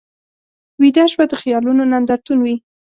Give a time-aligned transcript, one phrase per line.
[0.81, 2.55] ویده شپه د خیالونو نندارتون وي